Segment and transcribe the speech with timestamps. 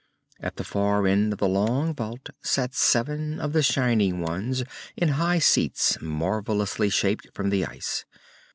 [0.39, 4.63] At the far end of the long vault sat seven of the shining ones
[4.97, 8.05] in high seats marvellously shaped from the ice.